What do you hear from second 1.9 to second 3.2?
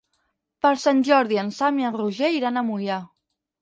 en Roger iran a Moià.